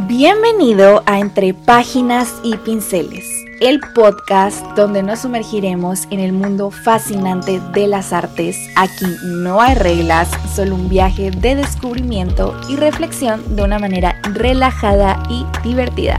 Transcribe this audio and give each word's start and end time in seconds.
Bienvenido 0.00 1.02
a 1.06 1.20
Entre 1.20 1.54
Páginas 1.54 2.38
y 2.44 2.54
Pinceles, 2.58 3.24
el 3.62 3.80
podcast 3.94 4.62
donde 4.76 5.02
nos 5.02 5.20
sumergiremos 5.20 6.04
en 6.10 6.20
el 6.20 6.34
mundo 6.34 6.70
fascinante 6.70 7.60
de 7.72 7.86
las 7.86 8.12
artes. 8.12 8.58
Aquí 8.76 9.06
no 9.24 9.58
hay 9.58 9.74
reglas, 9.74 10.28
solo 10.54 10.74
un 10.74 10.90
viaje 10.90 11.30
de 11.30 11.54
descubrimiento 11.54 12.54
y 12.68 12.76
reflexión 12.76 13.56
de 13.56 13.62
una 13.62 13.78
manera 13.78 14.20
relajada 14.34 15.22
y 15.30 15.46
divertida. 15.66 16.18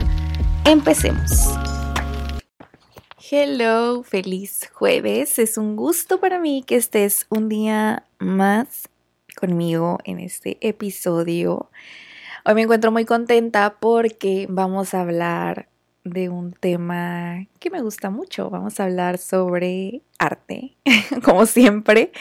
Empecemos. 0.65 1.29
Hello, 3.29 4.01
feliz 4.01 4.71
jueves. 4.73 5.37
Es 5.37 5.55
un 5.55 5.75
gusto 5.75 6.19
para 6.19 6.39
mí 6.39 6.63
que 6.65 6.77
estés 6.77 7.27
un 7.29 7.47
día 7.47 8.07
más 8.17 8.89
conmigo 9.39 9.99
en 10.03 10.19
este 10.19 10.57
episodio. 10.61 11.69
Hoy 12.49 12.53
me 12.53 12.61
encuentro 12.61 12.93
muy 12.93 13.03
contenta 13.03 13.75
porque 13.77 14.47
vamos 14.49 14.93
a 14.93 15.01
hablar 15.01 15.67
de 16.05 16.29
un 16.29 16.53
tema 16.53 17.45
que 17.59 17.69
me 17.69 17.81
gusta 17.81 18.09
mucho. 18.09 18.49
Vamos 18.49 18.79
a 18.79 18.85
hablar 18.85 19.17
sobre 19.17 20.01
arte, 20.17 20.77
como 21.25 21.45
siempre, 21.45 22.13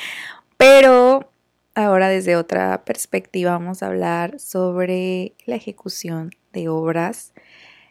pero 0.57 1.31
ahora 1.77 2.09
desde 2.09 2.35
otra 2.35 2.85
perspectiva 2.85 3.53
vamos 3.53 3.85
a 3.85 3.87
hablar 3.87 4.41
sobre 4.41 5.35
la 5.45 5.55
ejecución 5.55 6.33
de 6.53 6.69
obras. 6.69 7.33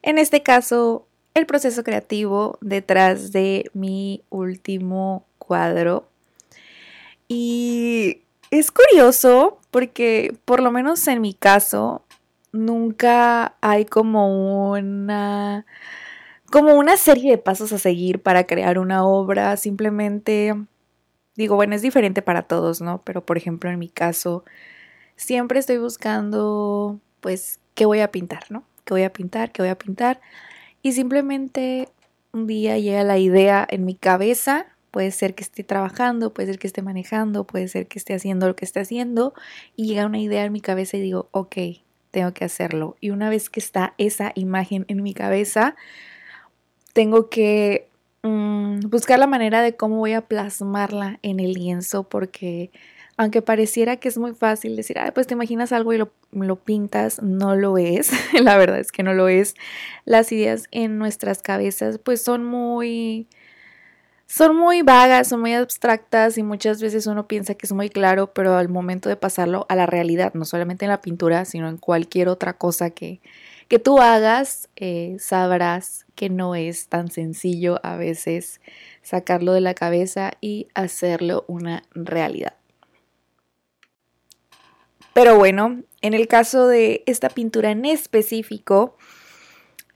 En 0.01 0.17
este 0.17 0.43
caso, 0.43 1.07
el 1.35 1.45
proceso 1.45 1.85
creativo 1.85 2.57
detrás 2.59 3.31
de 3.31 3.71
mi 3.73 4.23
último 4.29 5.25
cuadro. 5.37 6.09
Y 7.29 8.23
es 8.51 8.71
curioso 8.71 9.57
porque 9.71 10.35
por 10.43 10.61
lo 10.61 10.71
menos 10.71 11.07
en 11.07 11.21
mi 11.21 11.33
caso 11.33 12.04
nunca 12.55 13.55
hay 13.61 13.85
como 13.85 14.71
una 14.71 15.65
como 16.51 16.75
una 16.75 16.97
serie 16.97 17.31
de 17.31 17.37
pasos 17.37 17.73
a 17.73 17.79
seguir 17.79 18.21
para 18.21 18.45
crear 18.45 18.79
una 18.79 19.05
obra, 19.05 19.57
simplemente 19.57 20.55
digo, 21.35 21.55
bueno, 21.55 21.75
es 21.75 21.81
diferente 21.81 22.21
para 22.21 22.43
todos, 22.43 22.81
¿no? 22.81 23.01
Pero 23.03 23.25
por 23.25 23.37
ejemplo, 23.37 23.69
en 23.69 23.79
mi 23.79 23.89
caso 23.89 24.43
siempre 25.15 25.59
estoy 25.59 25.77
buscando 25.79 26.99
pues 27.21 27.59
qué 27.75 27.85
voy 27.85 28.01
a 28.01 28.11
pintar, 28.11 28.45
¿no? 28.49 28.65
¿Qué 28.85 28.93
voy 28.93 29.03
a 29.03 29.13
pintar? 29.13 29.51
¿Qué 29.51 29.61
voy 29.61 29.69
a 29.69 29.77
pintar? 29.77 30.21
Y 30.81 30.93
simplemente 30.93 31.89
un 32.33 32.47
día 32.47 32.77
llega 32.77 33.03
la 33.03 33.17
idea 33.17 33.65
en 33.69 33.85
mi 33.85 33.95
cabeza, 33.95 34.67
puede 34.91 35.11
ser 35.11 35.35
que 35.35 35.43
esté 35.43 35.63
trabajando, 35.63 36.33
puede 36.33 36.47
ser 36.47 36.59
que 36.59 36.67
esté 36.67 36.81
manejando, 36.81 37.45
puede 37.45 37.67
ser 37.67 37.87
que 37.87 37.99
esté 37.99 38.13
haciendo 38.13 38.47
lo 38.47 38.55
que 38.55 38.65
esté 38.65 38.79
haciendo 38.81 39.33
y 39.75 39.87
llega 39.87 40.05
una 40.05 40.19
idea 40.19 40.45
en 40.45 40.53
mi 40.53 40.61
cabeza 40.61 40.97
y 40.97 41.01
digo, 41.01 41.29
ok, 41.31 41.57
tengo 42.15 42.33
que 42.33 42.45
hacerlo. 42.45 42.95
Y 43.01 43.09
una 43.09 43.29
vez 43.29 43.49
que 43.49 43.59
está 43.59 43.93
esa 43.97 44.31
imagen 44.35 44.85
en 44.87 45.03
mi 45.03 45.13
cabeza, 45.13 45.75
tengo 46.93 47.29
que 47.29 47.89
mm, 48.23 48.79
buscar 48.89 49.19
la 49.19 49.27
manera 49.27 49.61
de 49.61 49.75
cómo 49.75 49.97
voy 49.97 50.13
a 50.13 50.21
plasmarla 50.21 51.19
en 51.23 51.41
el 51.41 51.51
lienzo 51.51 52.03
porque 52.03 52.71
aunque 53.17 53.41
pareciera 53.41 53.97
que 53.97 54.07
es 54.07 54.17
muy 54.17 54.33
fácil 54.33 54.77
decir, 54.77 54.95
pues 55.13 55.27
te 55.27 55.33
imaginas 55.33 55.73
algo 55.73 55.91
y 55.91 55.97
lo, 55.97 56.55
pintas, 56.55 57.21
no 57.21 57.53
lo 57.53 57.77
es. 57.77 58.11
la 58.41 58.57
verdad 58.57 58.79
es 58.79 58.93
que 58.93 59.03
no 59.03 59.13
lo 59.13 59.27
es. 59.27 59.55
Las 60.05 60.31
ideas 60.31 60.67
en 60.71 60.97
nuestras 60.97 61.41
cabezas 61.41 61.99
pues 61.99 62.21
son 62.21 62.45
muy 62.45 63.27
son 64.27 64.55
muy 64.55 64.81
vagas, 64.81 65.27
son 65.27 65.41
muy 65.41 65.53
abstractas 65.53 66.37
y 66.37 66.43
muchas 66.43 66.81
veces 66.81 67.05
uno 67.07 67.27
piensa 67.27 67.53
que 67.55 67.67
es 67.67 67.73
muy 67.73 67.89
claro, 67.89 68.33
pero 68.33 68.55
al 68.57 68.69
momento 68.69 69.07
de 69.07 69.15
pasarlo 69.15 69.65
a 69.69 69.75
la 69.75 69.85
realidad, 69.85 70.33
no 70.33 70.45
solamente 70.45 70.85
en 70.85 70.91
la 70.91 71.01
pintura, 71.01 71.45
sino 71.45 71.69
en 71.69 71.77
cualquier 71.77 72.27
otra 72.27 72.57
cosa 72.57 72.89
que, 72.89 73.21
que 73.67 73.77
tú 73.77 73.99
hagas, 73.99 74.69
eh, 74.75 75.17
sabrás 75.19 76.05
que 76.15 76.29
no 76.29 76.55
es 76.55 76.87
tan 76.87 77.11
sencillo 77.11 77.79
a 77.83 77.97
veces 77.97 78.61
sacarlo 79.03 79.53
de 79.53 79.61
la 79.61 79.75
cabeza 79.75 80.31
y 80.41 80.67
hacerlo 80.73 81.45
una 81.47 81.83
realidad. 81.93 82.55
Pero 85.13 85.37
bueno, 85.37 85.83
en 86.01 86.13
el 86.13 86.27
caso 86.27 86.67
de 86.67 87.03
esta 87.05 87.29
pintura 87.29 87.71
en 87.71 87.85
específico, 87.85 88.97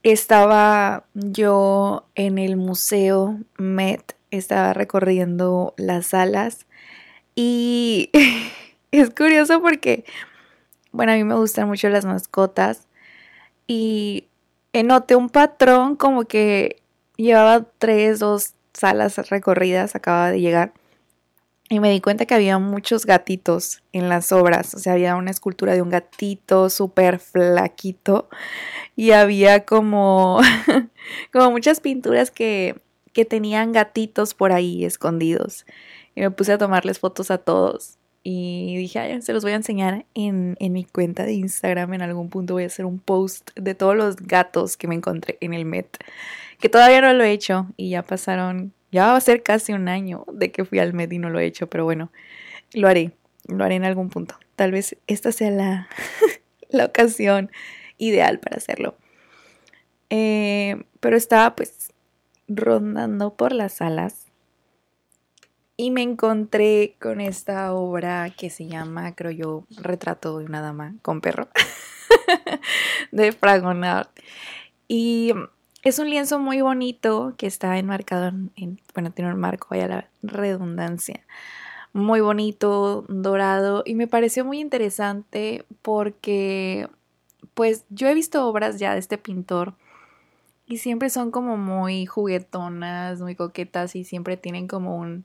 estaba 0.02 1.04
yo 1.14 2.06
en 2.14 2.38
el 2.38 2.56
Museo 2.56 3.38
Met 3.58 4.14
estaba 4.30 4.72
recorriendo 4.72 5.74
las 5.76 6.06
salas 6.08 6.66
y 7.34 8.10
es 8.90 9.10
curioso 9.10 9.60
porque, 9.60 10.04
bueno, 10.92 11.12
a 11.12 11.16
mí 11.16 11.24
me 11.24 11.34
gustan 11.34 11.68
mucho 11.68 11.88
las 11.88 12.04
mascotas 12.04 12.86
y 13.66 14.26
noté 14.72 15.16
un 15.16 15.28
patrón 15.28 15.96
como 15.96 16.24
que 16.24 16.82
llevaba 17.16 17.66
tres, 17.78 18.18
dos 18.18 18.54
salas 18.72 19.30
recorridas, 19.30 19.94
acababa 19.94 20.30
de 20.30 20.40
llegar. 20.40 20.72
Y 21.68 21.78
me 21.78 21.92
di 21.92 22.00
cuenta 22.00 22.26
que 22.26 22.34
había 22.34 22.58
muchos 22.58 23.06
gatitos 23.06 23.80
en 23.92 24.08
las 24.08 24.32
obras. 24.32 24.74
O 24.74 24.78
sea, 24.80 24.94
había 24.94 25.14
una 25.14 25.30
escultura 25.30 25.72
de 25.72 25.82
un 25.82 25.88
gatito 25.88 26.68
súper 26.68 27.20
flaquito. 27.20 28.28
Y 28.96 29.12
había 29.12 29.64
como, 29.64 30.40
como 31.32 31.52
muchas 31.52 31.78
pinturas 31.78 32.32
que 32.32 32.80
que 33.12 33.24
tenían 33.24 33.72
gatitos 33.72 34.34
por 34.34 34.52
ahí 34.52 34.84
escondidos. 34.84 35.66
Y 36.14 36.20
me 36.20 36.30
puse 36.30 36.52
a 36.52 36.58
tomarles 36.58 36.98
fotos 36.98 37.30
a 37.30 37.38
todos. 37.38 37.98
Y 38.22 38.76
dije, 38.76 38.98
Ay, 38.98 39.22
se 39.22 39.32
los 39.32 39.42
voy 39.42 39.52
a 39.52 39.56
enseñar 39.56 40.04
en, 40.14 40.56
en, 40.60 40.72
mi 40.72 40.84
cuenta 40.84 41.24
de 41.24 41.32
Instagram. 41.32 41.94
En 41.94 42.02
algún 42.02 42.28
punto 42.28 42.54
voy 42.54 42.64
a 42.64 42.66
hacer 42.66 42.84
un 42.84 42.98
post 42.98 43.50
de 43.56 43.74
todos 43.74 43.96
los 43.96 44.16
gatos 44.16 44.76
que 44.76 44.88
me 44.88 44.94
encontré 44.94 45.38
en 45.40 45.54
el 45.54 45.64
Met. 45.64 45.96
Que 46.58 46.68
todavía 46.68 47.00
no 47.00 47.12
lo 47.14 47.24
he 47.24 47.32
hecho 47.32 47.68
y 47.76 47.90
ya 47.90 48.02
pasaron, 48.02 48.72
ya 48.92 49.06
va 49.06 49.16
a 49.16 49.20
ser 49.20 49.42
casi 49.42 49.72
un 49.72 49.88
año 49.88 50.26
de 50.32 50.52
que 50.52 50.64
fui 50.64 50.78
al 50.78 50.92
Met 50.92 51.12
y 51.12 51.18
no 51.18 51.30
lo 51.30 51.38
he 51.40 51.46
hecho. 51.46 51.68
Pero 51.68 51.84
bueno, 51.84 52.12
lo 52.74 52.88
haré, 52.88 53.12
lo 53.46 53.64
haré 53.64 53.76
en 53.76 53.84
algún 53.84 54.10
punto. 54.10 54.36
Tal 54.56 54.72
vez 54.72 54.96
esta 55.06 55.32
sea 55.32 55.50
la, 55.50 55.88
la 56.68 56.84
ocasión 56.84 57.50
ideal 57.96 58.38
para 58.38 58.58
hacerlo. 58.58 58.96
Eh, 60.10 60.82
pero 60.98 61.16
estaba 61.16 61.54
pues 61.54 61.89
rondando 62.50 63.34
por 63.34 63.52
las 63.52 63.74
salas 63.74 64.26
y 65.76 65.90
me 65.90 66.02
encontré 66.02 66.96
con 67.00 67.22
esta 67.22 67.72
obra 67.72 68.28
que 68.36 68.50
se 68.50 68.66
llama, 68.66 69.14
creo 69.14 69.30
yo, 69.30 69.64
Retrato 69.70 70.38
de 70.38 70.44
una 70.44 70.60
dama 70.60 70.94
con 71.00 71.22
perro 71.22 71.48
de 73.12 73.32
Fragonard. 73.32 74.08
Y 74.88 75.32
es 75.82 75.98
un 75.98 76.10
lienzo 76.10 76.38
muy 76.38 76.60
bonito 76.60 77.32
que 77.38 77.46
está 77.46 77.78
enmarcado 77.78 78.26
en, 78.56 78.80
bueno, 78.92 79.10
tiene 79.12 79.32
un 79.32 79.40
marco, 79.40 79.68
vaya 79.70 79.88
la 79.88 80.10
redundancia, 80.22 81.24
muy 81.94 82.20
bonito, 82.20 83.06
dorado, 83.08 83.82
y 83.86 83.94
me 83.94 84.06
pareció 84.06 84.44
muy 84.44 84.60
interesante 84.60 85.64
porque, 85.80 86.88
pues, 87.54 87.86
yo 87.88 88.08
he 88.08 88.14
visto 88.14 88.46
obras 88.46 88.78
ya 88.78 88.92
de 88.92 88.98
este 88.98 89.16
pintor 89.16 89.76
y 90.70 90.76
siempre 90.76 91.10
son 91.10 91.32
como 91.32 91.56
muy 91.56 92.06
juguetonas, 92.06 93.20
muy 93.20 93.34
coquetas 93.34 93.96
y 93.96 94.04
siempre 94.04 94.36
tienen 94.36 94.68
como 94.68 94.96
un, 94.96 95.24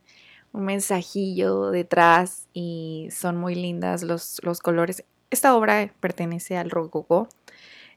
mensajillo 0.54 1.70
detrás 1.70 2.48
y 2.54 3.10
son 3.12 3.36
muy 3.38 3.56
lindas 3.56 4.04
los, 4.04 4.40
los 4.44 4.60
colores. 4.62 5.04
Esta 5.30 5.56
obra 5.56 5.92
pertenece 6.00 6.58
al 6.58 6.72
rococó. 6.72 7.28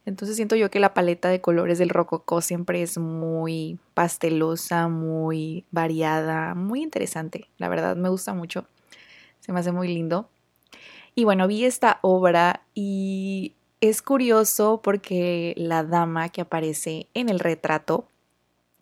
Entonces 0.04 0.36
siento 0.36 0.56
yo 0.56 0.68
que 0.68 0.80
la 0.80 0.92
paleta 0.92 1.28
de 1.28 1.40
colores 1.40 1.78
del 1.78 1.88
rococó 1.88 2.40
siempre 2.40 2.82
es 2.82 2.98
muy 2.98 3.78
pastelosa, 3.94 4.88
muy 4.88 5.64
variada, 5.70 6.54
muy 6.54 6.82
interesante. 6.82 7.48
La 7.58 7.68
verdad 7.68 7.96
me 7.96 8.08
gusta 8.08 8.34
mucho. 8.34 8.66
Se 9.38 9.52
me 9.52 9.60
hace 9.60 9.72
muy 9.72 9.88
lindo. 9.88 10.28
Y 11.14 11.24
bueno, 11.24 11.46
vi 11.46 11.64
esta 11.64 12.00
obra 12.02 12.62
y 12.74 13.54
es 13.80 14.02
curioso 14.02 14.80
porque 14.82 15.54
la 15.56 15.84
dama 15.84 16.28
que 16.30 16.40
aparece 16.40 17.08
en 17.14 17.28
el 17.28 17.38
retrato 17.38 18.08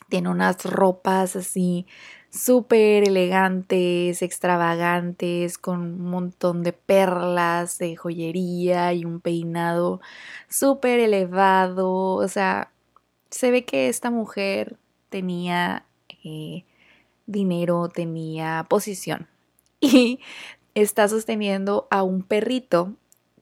tiene 0.09 0.29
unas 0.29 0.65
ropas 0.65 1.37
así 1.37 1.87
súper 2.31 3.09
elegantes, 3.09 4.23
extravagantes, 4.23 5.59
con 5.59 5.81
un 5.81 6.01
montón 6.11 6.63
de 6.63 6.73
perlas, 6.73 7.79
de 7.79 7.97
joyería 7.97 8.93
y 8.93 9.05
un 9.05 9.21
peinado 9.21 10.01
súper 10.49 11.01
elevado. 11.01 12.15
O 12.15 12.29
sea, 12.29 12.71
se 13.31 13.51
ve 13.51 13.65
que 13.65 13.89
esta 13.89 14.11
mujer 14.11 14.77
tenía 15.09 15.87
eh, 16.25 16.65
dinero, 17.27 17.89
tenía 17.89 18.67
posición 18.69 19.29
y 19.81 20.21
está 20.75 21.09
sosteniendo 21.09 21.89
a 21.91 22.03
un 22.03 22.23
perrito 22.23 22.95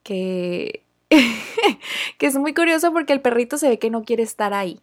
que 0.03 0.84
que 2.19 2.27
es 2.27 2.37
muy 2.37 2.55
curioso 2.55 2.93
porque 2.93 3.13
el 3.13 3.21
perrito 3.21 3.59
se 3.59 3.69
ve 3.69 3.79
que 3.79 3.91
no 3.91 4.05
quiere 4.05 4.23
estar 4.23 4.55
ahí. 4.55 4.81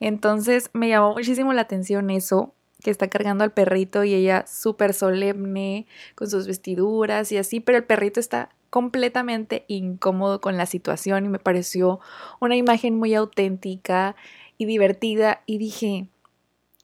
Entonces 0.00 0.70
me 0.72 0.88
llamó 0.88 1.14
muchísimo 1.14 1.52
la 1.52 1.62
atención 1.62 2.10
eso, 2.10 2.54
que 2.82 2.90
está 2.90 3.08
cargando 3.08 3.44
al 3.44 3.52
perrito 3.52 4.04
y 4.04 4.14
ella 4.14 4.44
súper 4.46 4.92
solemne 4.94 5.86
con 6.14 6.28
sus 6.28 6.46
vestiduras 6.46 7.32
y 7.32 7.38
así, 7.38 7.60
pero 7.60 7.78
el 7.78 7.84
perrito 7.84 8.20
está 8.20 8.50
completamente 8.70 9.64
incómodo 9.68 10.40
con 10.40 10.56
la 10.56 10.66
situación 10.66 11.24
y 11.24 11.28
me 11.28 11.38
pareció 11.38 12.00
una 12.40 12.56
imagen 12.56 12.96
muy 12.96 13.14
auténtica 13.14 14.16
y 14.58 14.66
divertida 14.66 15.42
y 15.46 15.58
dije, 15.58 16.08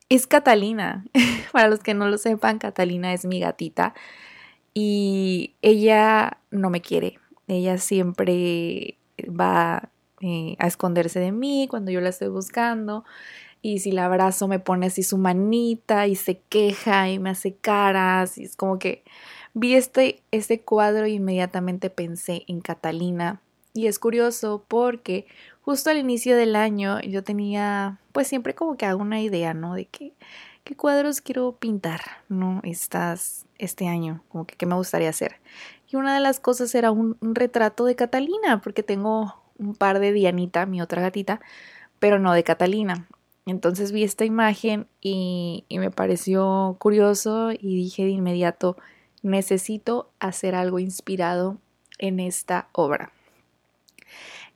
es 0.08 0.26
Catalina. 0.26 1.04
Para 1.52 1.68
los 1.68 1.80
que 1.80 1.94
no 1.94 2.08
lo 2.08 2.18
sepan, 2.18 2.58
Catalina 2.58 3.12
es 3.12 3.24
mi 3.24 3.40
gatita 3.40 3.94
y 4.74 5.54
ella 5.62 6.38
no 6.50 6.70
me 6.70 6.80
quiere. 6.80 7.18
Ella 7.52 7.78
siempre 7.78 8.98
va 9.28 9.90
eh, 10.20 10.56
a 10.58 10.66
esconderse 10.66 11.20
de 11.20 11.32
mí 11.32 11.66
cuando 11.68 11.90
yo 11.90 12.00
la 12.00 12.08
estoy 12.10 12.28
buscando 12.28 13.04
y 13.60 13.78
si 13.78 13.92
la 13.92 14.06
abrazo 14.06 14.48
me 14.48 14.58
pone 14.58 14.86
así 14.86 15.02
su 15.02 15.18
manita 15.18 16.06
y 16.06 16.16
se 16.16 16.40
queja 16.48 17.08
y 17.08 17.18
me 17.18 17.30
hace 17.30 17.54
caras 17.54 18.38
y 18.38 18.44
es 18.44 18.56
como 18.56 18.78
que 18.78 19.04
vi 19.54 19.74
este, 19.74 20.22
este 20.30 20.60
cuadro 20.60 21.06
e 21.06 21.10
inmediatamente 21.10 21.90
pensé 21.90 22.44
en 22.48 22.60
Catalina 22.60 23.40
y 23.74 23.86
es 23.86 23.98
curioso 23.98 24.64
porque 24.68 25.26
justo 25.62 25.90
al 25.90 25.98
inicio 25.98 26.36
del 26.36 26.56
año 26.56 27.00
yo 27.00 27.22
tenía 27.22 27.98
pues 28.12 28.28
siempre 28.28 28.54
como 28.54 28.76
que 28.76 28.86
hago 28.86 29.00
una 29.00 29.20
idea, 29.20 29.54
¿no? 29.54 29.74
De 29.74 29.86
que 29.86 30.12
qué 30.64 30.76
cuadros 30.76 31.20
quiero 31.20 31.56
pintar, 31.56 32.00
¿no? 32.28 32.60
Estas, 32.64 33.46
este 33.58 33.88
año, 33.88 34.22
como 34.28 34.46
que 34.46 34.56
qué 34.56 34.66
me 34.66 34.74
gustaría 34.74 35.08
hacer. 35.08 35.36
Y 35.92 35.96
una 35.96 36.14
de 36.14 36.20
las 36.20 36.40
cosas 36.40 36.74
era 36.74 36.90
un, 36.90 37.18
retrato 37.20 37.84
de 37.84 37.94
Catalina 37.94 38.62
porque 38.62 38.82
tengo 38.82 39.42
un 39.58 39.74
par 39.74 39.98
de 39.98 40.12
Dianita, 40.12 40.64
mi 40.64 40.80
otra 40.80 41.02
gatita, 41.02 41.40
pero 41.98 42.18
no 42.18 42.32
de 42.32 42.42
Catalina. 42.44 43.06
Entonces 43.44 43.92
vi 43.92 44.02
esta 44.02 44.24
imagen 44.24 44.86
y, 45.02 45.66
me 45.68 45.90
pareció 45.90 46.76
curioso 46.78 47.52
y 47.52 47.76
dije 47.76 48.04
de 48.04 48.10
inmediato, 48.10 48.78
necesito 49.22 50.10
hacer 50.18 50.54
algo 50.54 50.78
inspirado 50.78 51.58
en 51.98 52.20
esta 52.20 52.68
obra. 52.72 53.12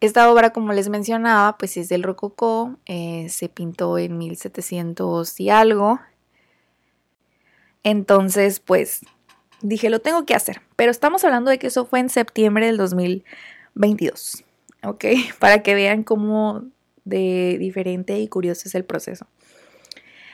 Esta 0.01 0.33
obra, 0.33 0.51
como 0.51 0.73
les 0.73 0.89
mencionaba, 0.89 1.59
pues 1.59 1.77
es 1.77 1.91
del 1.91 2.03
Rococó, 2.03 2.77
eh, 2.87 3.29
se 3.29 3.51
pintó 3.51 3.99
en 3.99 4.17
1700 4.17 5.39
y 5.41 5.51
algo. 5.51 6.01
Entonces, 7.83 8.61
pues 8.61 9.03
dije, 9.63 9.91
lo 9.91 10.01
tengo 10.01 10.25
que 10.25 10.35
hacer. 10.35 10.61
Pero 10.77 10.91
estamos 10.91 11.25
hablando 11.25 11.51
de 11.51 11.59
que 11.59 11.69
eso 11.69 11.87
fue 11.87 12.01
en 12.01 12.09
septiembre 12.09 12.67
del 12.67 12.77
2022, 12.77 14.45
¿ok? 14.85 15.05
Para 15.39 15.63
que 15.63 15.75
vean 15.75 16.03
cómo 16.03 16.65
de 17.05 17.57
diferente 17.59 18.19
y 18.19 18.29
curioso 18.29 18.69
es 18.69 18.75
el 18.75 18.85
proceso. 18.85 19.27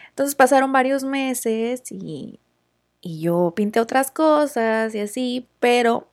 Entonces 0.09 0.35
pasaron 0.35 0.73
varios 0.73 1.05
meses 1.05 1.83
y, 1.91 2.39
yo 3.05 3.53
pinté 3.57 3.81
otras 3.81 4.13
cosas 4.13 4.95
y 4.95 5.01
así, 5.01 5.49
pero 5.59 6.07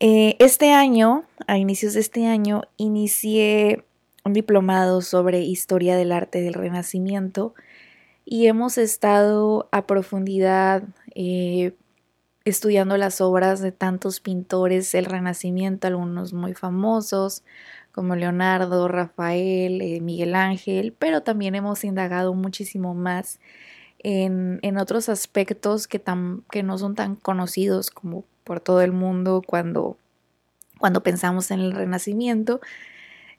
eh, 0.00 0.36
este 0.38 0.72
año, 0.72 1.24
a 1.46 1.56
inicios 1.56 1.94
de 1.94 2.00
este 2.00 2.26
año, 2.26 2.62
inicié 2.76 3.82
un 4.22 4.34
diplomado 4.34 5.00
sobre 5.00 5.40
historia 5.40 5.96
del 5.96 6.12
arte 6.12 6.42
del 6.42 6.52
Renacimiento 6.52 7.54
y 8.26 8.48
hemos 8.48 8.76
estado 8.76 9.68
a 9.72 9.86
profundidad 9.86 10.82
eh, 11.14 11.72
estudiando 12.44 12.96
las 12.96 13.20
obras 13.20 13.60
de 13.60 13.72
tantos 13.72 14.20
pintores 14.20 14.90
del 14.92 15.06
Renacimiento, 15.06 15.86
algunos 15.86 16.32
muy 16.32 16.54
famosos, 16.54 17.44
como 17.92 18.16
Leonardo, 18.16 18.88
Rafael, 18.88 19.80
eh, 19.82 20.00
Miguel 20.00 20.34
Ángel, 20.34 20.94
pero 20.98 21.22
también 21.22 21.54
hemos 21.54 21.84
indagado 21.84 22.34
muchísimo 22.34 22.94
más 22.94 23.38
en, 23.98 24.76
otros 24.78 25.08
aspectos 25.08 25.86
que, 25.86 26.02
que 26.50 26.62
no 26.62 26.78
son 26.78 26.94
tan 26.94 27.16
conocidos 27.16 27.90
como 27.90 28.24
por 28.44 28.60
todo 28.60 28.80
el 28.82 28.92
mundo 28.92 29.42
cuando, 29.46 29.96
cuando 30.78 31.02
pensamos 31.02 31.50
en 31.50 31.60
el 31.60 31.72
Renacimiento. 31.72 32.60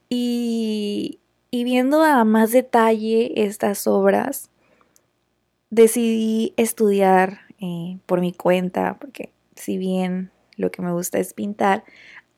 Y, 0.09 1.19
viendo 1.51 2.03
a 2.03 2.23
más 2.23 2.51
detalle 2.51 3.43
estas 3.43 3.87
obras, 3.87 4.49
decidí 5.69 6.53
estudiar 6.57 7.41
eh, 7.65 7.97
por 8.07 8.19
mi 8.19 8.33
cuenta, 8.33 8.97
porque 8.99 9.31
si 9.55 9.77
bien 9.77 10.31
lo 10.57 10.69
que 10.69 10.81
me 10.81 10.91
gusta 10.91 11.17
es 11.17 11.33
pintar, 11.33 11.85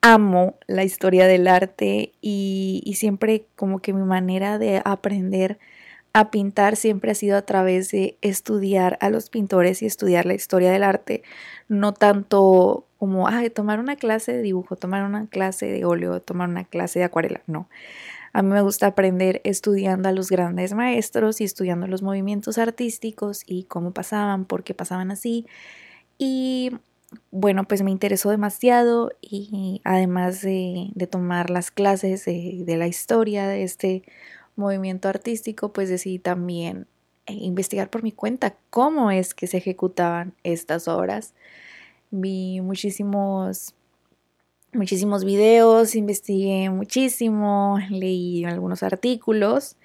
amo 0.02 0.60
la 0.68 0.84
historia 0.84 1.26
del 1.26 1.48
arte 1.48 2.14
y, 2.22 2.94
siempre 2.96 3.48
como 3.56 3.80
que 3.80 3.92
mi 3.92 4.04
manera 4.04 4.60
de 4.60 4.84
aprender 4.86 5.58
a 6.14 6.30
pintar 6.30 6.76
siempre 6.76 7.10
ha 7.10 7.16
sido 7.16 7.38
a 7.38 7.42
través 7.42 7.90
de 7.90 8.20
estudiar 8.22 9.00
a 9.02 9.10
los 9.10 9.32
pintores 9.32 9.82
y 9.82 9.88
estudiar 9.88 10.28
la 10.28 10.36
historia 10.36 10.72
del 10.72 10.84
arte, 10.84 11.24
no 11.70 11.92
tanto 11.92 12.86
como 13.00 13.28
tomar 13.56 13.80
una 13.80 13.96
clase 13.96 14.32
de 14.32 14.44
dibujo, 14.44 14.76
tomar 14.76 15.04
una 15.04 15.26
clase 15.26 15.66
de 15.66 15.86
óleo, 15.86 16.22
tomar 16.22 16.50
una 16.50 16.66
clase 16.66 17.00
de 17.00 17.06
acuarela, 17.06 17.42
no. 17.48 17.68
A 18.36 18.42
mí 18.42 18.50
me 18.50 18.62
gusta 18.62 18.88
aprender 18.88 19.40
estudiando 19.46 20.10
a 20.10 20.12
los 20.12 20.30
grandes 20.30 20.74
maestros 20.74 21.40
y 21.40 21.46
estudiando 21.46 21.88
los 21.88 22.02
movimientos 22.02 22.58
artísticos 22.58 23.44
y 23.48 23.64
cómo 23.64 23.94
pasaban, 23.94 24.44
por 24.44 24.66
qué 24.66 24.74
pasaban 24.74 25.10
así. 25.10 25.48
Y 26.18 26.72
bueno, 27.32 27.64
pues 27.64 27.82
me 27.82 27.92
interesó 27.92 28.32
demasiado 28.32 29.12
y 29.22 29.80
además 29.86 30.42
de, 30.42 30.92
tomar 31.10 31.50
las 31.50 31.72
clases 31.72 32.26
de, 32.26 32.76
la 32.78 32.88
historia 32.88 33.48
de 33.48 33.64
este 33.64 34.04
movimiento 34.58 35.08
artístico, 35.08 35.72
pues 35.72 35.88
decidí 35.88 36.20
también 36.20 36.88
eh, 37.28 37.36
investigar 37.36 37.90
por 37.90 38.04
mi 38.04 38.12
cuenta 38.12 38.58
cómo 38.70 39.12
es 39.12 39.34
que 39.34 39.48
se 39.48 39.60
ejecutaban 39.60 40.34
estas 40.44 40.90
obras. 40.90 41.34
Vi 42.12 42.60
muchísimos, 42.60 43.76
muchísimos 44.76 45.24
videos, 45.24 45.96
investigué 45.96 46.70
muchísimo, 46.70 47.80
leí 47.90 48.46
algunos 48.46 48.84
artículos 48.84 49.78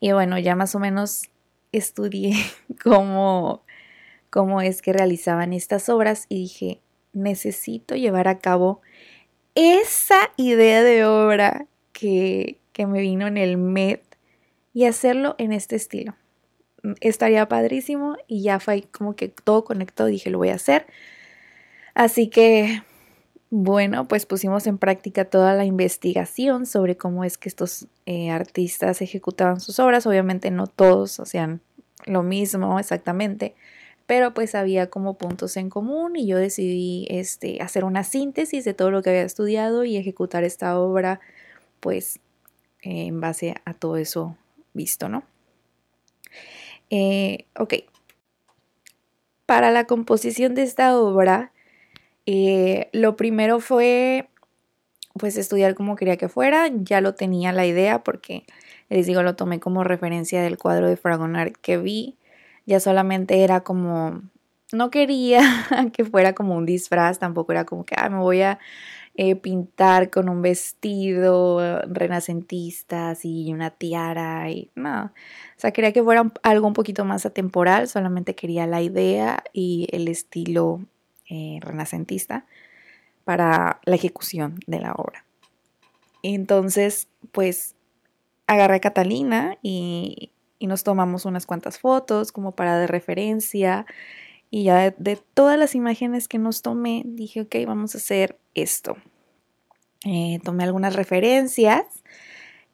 y 0.00 0.12
bueno, 0.12 0.38
ya 0.38 0.56
más 0.56 0.74
o 0.74 0.78
menos 0.78 1.22
estudié 1.72 2.34
cómo 2.82 3.62
cómo 4.30 4.62
es 4.62 4.80
que 4.80 4.92
realizaban 4.92 5.52
estas 5.52 5.88
obras 5.88 6.26
y 6.28 6.36
dije, 6.36 6.80
necesito 7.12 7.96
llevar 7.96 8.28
a 8.28 8.38
cabo 8.38 8.80
esa 9.54 10.30
idea 10.36 10.82
de 10.82 11.04
obra 11.04 11.66
que, 11.92 12.56
me 12.78 13.02
vino 13.02 13.26
en 13.26 13.36
el 13.36 13.58
MED 13.58 14.00
y 14.72 14.86
hacerlo 14.86 15.34
en 15.36 15.52
este 15.52 15.76
estilo. 15.76 16.14
Estaría 17.02 17.46
padrísimo 17.46 18.16
y 18.26 18.42
ya 18.42 18.58
fue 18.58 18.84
como 18.90 19.14
que 19.14 19.28
todo 19.28 19.64
conectó, 19.64 20.06
dije, 20.06 20.30
lo 20.30 20.38
voy 20.38 20.48
a 20.48 20.54
hacer. 20.54 20.86
Así 21.92 22.28
que, 22.28 22.82
bueno, 23.50 24.06
pues 24.06 24.26
pusimos 24.26 24.68
en 24.68 24.78
práctica 24.78 25.24
toda 25.24 25.54
la 25.54 25.64
investigación 25.64 26.66
sobre 26.66 26.96
cómo 26.96 27.24
es 27.24 27.36
que 27.36 27.48
estos 27.48 27.88
eh, 28.06 28.30
artistas 28.30 29.02
ejecutaban 29.02 29.60
sus 29.60 29.80
obras. 29.80 30.06
Obviamente 30.06 30.52
no 30.52 30.68
todos 30.68 31.18
hacían 31.18 31.60
lo 32.06 32.22
mismo 32.22 32.78
exactamente, 32.78 33.56
pero 34.06 34.32
pues 34.34 34.54
había 34.54 34.88
como 34.88 35.18
puntos 35.18 35.56
en 35.56 35.68
común 35.68 36.14
y 36.14 36.26
yo 36.28 36.38
decidí 36.38 37.06
este, 37.10 37.60
hacer 37.60 37.84
una 37.84 38.04
síntesis 38.04 38.64
de 38.64 38.72
todo 38.72 38.92
lo 38.92 39.02
que 39.02 39.10
había 39.10 39.22
estudiado 39.22 39.84
y 39.84 39.96
ejecutar 39.96 40.44
esta 40.44 40.78
obra 40.78 41.20
pues 41.80 42.20
en 42.82 43.20
base 43.20 43.56
a 43.64 43.74
todo 43.74 43.96
eso 43.96 44.36
visto, 44.74 45.08
¿no? 45.08 45.24
Eh, 46.90 47.46
ok. 47.56 47.74
Para 49.44 49.72
la 49.72 49.86
composición 49.86 50.54
de 50.54 50.62
esta 50.62 50.96
obra, 50.96 51.52
eh, 52.38 52.88
lo 52.92 53.16
primero 53.16 53.60
fue 53.60 54.28
pues 55.14 55.36
estudiar 55.36 55.74
como 55.74 55.96
quería 55.96 56.16
que 56.16 56.28
fuera, 56.28 56.68
ya 56.72 57.00
lo 57.00 57.14
tenía 57.14 57.52
la 57.52 57.66
idea 57.66 58.04
porque 58.04 58.44
les 58.88 59.06
digo, 59.06 59.22
lo 59.22 59.36
tomé 59.36 59.60
como 59.60 59.84
referencia 59.84 60.42
del 60.42 60.56
cuadro 60.56 60.88
de 60.88 60.96
Fragonard 60.96 61.52
que 61.60 61.78
vi 61.78 62.16
ya 62.66 62.80
solamente 62.80 63.42
era 63.42 63.60
como, 63.62 64.22
no 64.72 64.90
quería 64.90 65.40
que 65.92 66.04
fuera 66.04 66.34
como 66.34 66.56
un 66.56 66.66
disfraz, 66.66 67.18
tampoco 67.18 67.52
era 67.52 67.64
como 67.64 67.84
que, 67.84 67.96
me 68.08 68.18
voy 68.18 68.42
a 68.42 68.58
eh, 69.16 69.34
pintar 69.36 70.10
con 70.10 70.28
un 70.28 70.40
vestido 70.40 71.80
renacentista, 71.88 73.10
así, 73.10 73.52
una 73.52 73.70
tiara, 73.70 74.50
y 74.50 74.70
no, 74.76 75.06
o 75.06 75.10
sea, 75.56 75.72
quería 75.72 75.92
que 75.92 76.02
fuera 76.02 76.32
algo 76.42 76.66
un 76.68 76.74
poquito 76.74 77.04
más 77.04 77.26
atemporal, 77.26 77.88
solamente 77.88 78.34
quería 78.34 78.66
la 78.66 78.82
idea 78.82 79.42
y 79.52 79.88
el 79.92 80.08
estilo 80.08 80.80
eh, 81.30 81.58
renacentista 81.62 82.44
para 83.24 83.80
la 83.84 83.94
ejecución 83.94 84.60
de 84.66 84.80
la 84.80 84.92
obra. 84.92 85.24
Entonces, 86.22 87.08
pues 87.32 87.74
agarré 88.46 88.76
a 88.76 88.80
Catalina 88.80 89.56
y 89.62 90.32
y 90.60 90.66
nos 90.66 90.84
tomamos 90.84 91.24
unas 91.24 91.46
cuantas 91.46 91.80
fotos 91.80 92.30
como 92.30 92.52
para 92.52 92.78
de 92.78 92.86
referencia. 92.86 93.86
Y 94.50 94.64
ya 94.64 94.94
de, 94.96 95.18
todas 95.34 95.58
las 95.58 95.74
imágenes 95.74 96.28
que 96.28 96.38
nos 96.38 96.62
tomé, 96.62 97.02
dije, 97.06 97.40
ok, 97.40 97.56
vamos 97.66 97.94
a 97.94 97.98
hacer 97.98 98.38
esto. 98.54 98.96
Eh, 100.04 100.38
tomé 100.44 100.64
algunas 100.64 100.94
referencias 100.94 101.84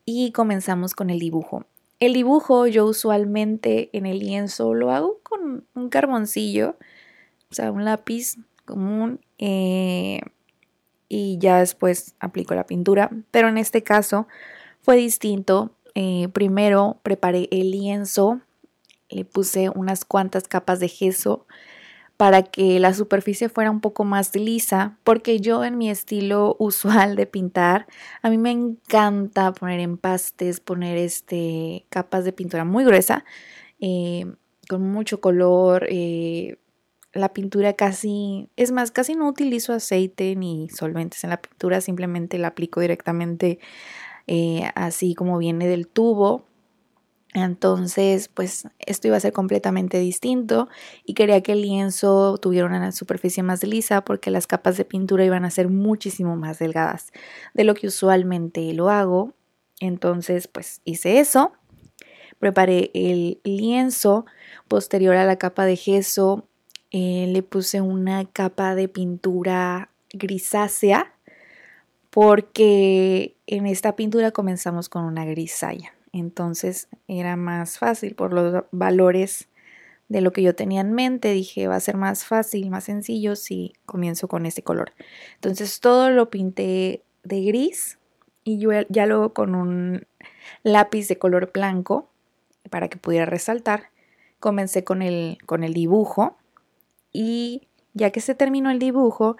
y 0.04 0.32
comenzamos 0.32 0.94
con 0.94 1.10
el 1.10 1.20
dibujo. 1.20 1.64
El 2.00 2.12
dibujo 2.12 2.66
yo 2.66 2.86
usualmente 2.86 3.88
en 3.92 4.04
el 4.04 4.18
lienzo 4.18 4.74
lo 4.74 4.90
hago 4.90 5.20
con 5.22 5.64
un 5.74 5.88
carboncillo, 5.88 6.76
o 7.50 7.54
sea, 7.54 7.72
un 7.72 7.84
lápiz 7.84 8.36
común. 8.64 9.20
Eh, 9.38 10.20
y 11.08 11.38
ya 11.38 11.58
después 11.58 12.14
aplico 12.20 12.54
la 12.54 12.66
pintura. 12.66 13.10
Pero 13.30 13.48
en 13.48 13.58
este 13.58 13.82
caso 13.82 14.26
fue 14.80 14.96
distinto. 14.96 15.72
Eh, 15.94 16.28
primero 16.32 16.98
preparé 17.02 17.48
el 17.50 17.70
lienzo, 17.70 18.40
le 19.08 19.24
puse 19.24 19.70
unas 19.70 20.04
cuantas 20.04 20.46
capas 20.48 20.80
de 20.80 20.88
gesso 20.88 21.46
para 22.16 22.42
que 22.42 22.80
la 22.80 22.94
superficie 22.94 23.48
fuera 23.48 23.70
un 23.70 23.80
poco 23.80 24.04
más 24.04 24.34
lisa, 24.34 24.98
porque 25.04 25.38
yo 25.40 25.64
en 25.64 25.78
mi 25.78 25.90
estilo 25.90 26.56
usual 26.58 27.16
de 27.16 27.26
pintar, 27.26 27.86
a 28.22 28.30
mí 28.30 28.38
me 28.38 28.50
encanta 28.50 29.52
poner 29.52 29.80
empastes, 29.80 30.60
poner 30.60 30.96
este, 30.96 31.86
capas 31.90 32.24
de 32.24 32.32
pintura 32.32 32.64
muy 32.64 32.84
gruesa, 32.84 33.24
eh, 33.80 34.26
con 34.68 34.82
mucho 34.82 35.20
color, 35.20 35.86
la 37.16 37.32
pintura 37.32 37.72
casi, 37.74 38.48
es 38.56 38.72
más, 38.72 38.90
casi 38.90 39.14
no 39.14 39.28
utilizo 39.28 39.72
aceite 39.72 40.36
ni 40.36 40.68
solventes 40.70 41.24
en 41.24 41.30
la 41.30 41.40
pintura, 41.40 41.80
simplemente 41.80 42.38
la 42.38 42.48
aplico 42.48 42.80
directamente 42.80 43.58
eh, 44.26 44.70
así 44.74 45.14
como 45.14 45.38
viene 45.38 45.68
del 45.68 45.88
tubo. 45.88 46.44
Entonces, 47.34 48.28
pues 48.28 48.66
esto 48.78 49.08
iba 49.08 49.16
a 49.18 49.20
ser 49.20 49.32
completamente 49.32 49.98
distinto 49.98 50.68
y 51.04 51.12
quería 51.12 51.42
que 51.42 51.52
el 51.52 51.62
lienzo 51.62 52.38
tuviera 52.38 52.66
una 52.66 52.92
superficie 52.92 53.42
más 53.42 53.62
lisa 53.62 54.02
porque 54.04 54.30
las 54.30 54.46
capas 54.46 54.78
de 54.78 54.86
pintura 54.86 55.24
iban 55.24 55.44
a 55.44 55.50
ser 55.50 55.68
muchísimo 55.68 56.36
más 56.36 56.58
delgadas 56.58 57.12
de 57.52 57.64
lo 57.64 57.74
que 57.74 57.88
usualmente 57.88 58.72
lo 58.72 58.88
hago. 58.88 59.34
Entonces, 59.80 60.48
pues 60.48 60.80
hice 60.84 61.18
eso. 61.18 61.52
Preparé 62.38 62.90
el 62.94 63.40
lienzo 63.44 64.24
posterior 64.68 65.16
a 65.16 65.24
la 65.26 65.36
capa 65.36 65.66
de 65.66 65.76
gesso 65.76 66.48
eh, 66.90 67.26
le 67.28 67.42
puse 67.42 67.80
una 67.80 68.24
capa 68.24 68.74
de 68.74 68.88
pintura 68.88 69.90
grisácea 70.12 71.12
porque 72.10 73.36
en 73.46 73.66
esta 73.66 73.96
pintura 73.96 74.30
comenzamos 74.30 74.88
con 74.88 75.04
una 75.04 75.24
grisalla. 75.24 75.92
Entonces 76.12 76.88
era 77.08 77.36
más 77.36 77.78
fácil 77.78 78.14
por 78.14 78.32
los 78.32 78.64
valores 78.70 79.48
de 80.08 80.20
lo 80.20 80.32
que 80.32 80.42
yo 80.42 80.54
tenía 80.54 80.80
en 80.80 80.92
mente. 80.92 81.32
Dije, 81.32 81.68
va 81.68 81.76
a 81.76 81.80
ser 81.80 81.96
más 81.96 82.24
fácil, 82.24 82.70
más 82.70 82.84
sencillo 82.84 83.36
si 83.36 83.74
comienzo 83.84 84.28
con 84.28 84.46
este 84.46 84.62
color. 84.62 84.92
Entonces 85.34 85.80
todo 85.80 86.10
lo 86.10 86.30
pinté 86.30 87.02
de 87.24 87.42
gris 87.42 87.98
y 88.44 88.58
yo 88.58 88.70
ya 88.88 89.06
luego 89.06 89.34
con 89.34 89.54
un 89.54 90.06
lápiz 90.62 91.08
de 91.08 91.18
color 91.18 91.50
blanco 91.52 92.08
para 92.70 92.88
que 92.88 92.96
pudiera 92.96 93.26
resaltar. 93.26 93.90
Comencé 94.40 94.84
con 94.84 95.02
el, 95.02 95.38
con 95.44 95.64
el 95.64 95.74
dibujo 95.74 96.38
y 97.16 97.66
ya 97.94 98.10
que 98.10 98.20
se 98.20 98.34
terminó 98.34 98.70
el 98.70 98.78
dibujo, 98.78 99.38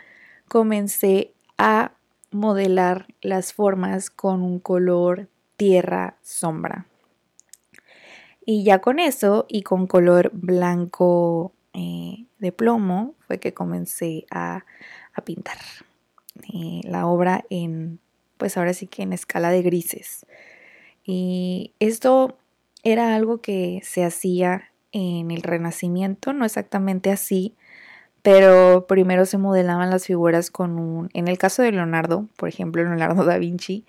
comencé 0.48 1.34
a 1.58 1.92
modelar 2.30 3.06
las 3.20 3.52
formas 3.52 4.08
con 4.08 4.40
un 4.40 4.60
color 4.60 5.28
tierra 5.58 6.16
sombra. 6.22 6.86
Y 8.46 8.64
ya 8.64 8.80
con 8.80 8.98
eso 8.98 9.44
y 9.46 9.60
con 9.60 9.86
color 9.86 10.30
blanco 10.32 11.52
eh, 11.74 12.24
de 12.38 12.50
plomo 12.50 13.14
fue 13.26 13.38
que 13.40 13.52
comencé 13.52 14.24
a, 14.30 14.64
pintar 15.24 15.58
eh, 16.54 16.80
la 16.84 17.06
obra 17.06 17.44
en, 17.50 18.00
pues 18.38 18.56
ahora 18.56 18.72
sí 18.72 18.86
que 18.86 19.02
en 19.02 19.12
escala 19.12 19.50
de 19.50 19.60
grises. 19.60 20.24
Y 21.04 21.74
esto 21.78 22.38
era 22.82 23.14
algo 23.14 23.42
que 23.42 23.82
se 23.84 24.02
hacía 24.02 24.70
en 24.92 25.30
el 25.30 25.42
Renacimiento, 25.42 26.32
no 26.32 26.46
exactamente 26.46 27.10
así, 27.10 27.54
pero 28.26 28.88
primero 28.88 29.24
se 29.24 29.38
modelaban 29.38 29.88
las 29.88 30.04
figuras 30.04 30.50
con 30.50 30.80
un, 30.80 31.08
en 31.14 31.28
el 31.28 31.38
caso 31.38 31.62
de 31.62 31.70
Leonardo, 31.70 32.26
por 32.36 32.48
ejemplo, 32.48 32.82
Leonardo 32.82 33.24
da 33.24 33.38
Vinci, 33.38 33.84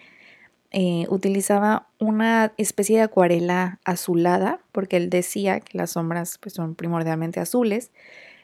eh, 0.70 1.08
utilizaba 1.10 1.88
una 1.98 2.54
especie 2.58 2.98
de 2.98 3.02
acuarela 3.02 3.80
azulada, 3.84 4.60
porque 4.72 4.98
él 4.98 5.10
decía 5.10 5.60
que 5.60 5.76
las 5.76 5.94
sombras 5.94 6.38
pues, 6.38 6.54
son 6.54 6.76
primordialmente 6.76 7.40
azules, 7.40 7.90